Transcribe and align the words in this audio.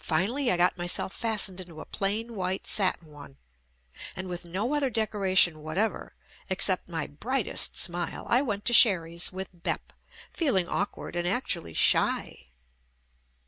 Finally 0.00 0.50
I 0.50 0.56
got 0.56 0.76
myself 0.76 1.14
fastened 1.14 1.60
into 1.60 1.80
a 1.80 1.84
plain 1.86 2.34
white 2.34 2.66
satin 2.66 3.12
one, 3.12 3.36
and 4.16 4.26
with 4.26 4.44
no 4.44 4.74
other 4.74 4.90
decoration 4.90 5.60
whatever, 5.60 6.16
except 6.50 6.88
my 6.88 7.06
brightest 7.06 7.76
smile, 7.76 8.26
I 8.28 8.42
went 8.42 8.64
to 8.64 8.72
Sherry's 8.72 9.30
with 9.30 9.50
"Bep" 9.54 9.92
feeling 10.32 10.68
awkward 10.68 11.14
and 11.14 11.28
actually 11.28 11.74
shy. 11.74 12.48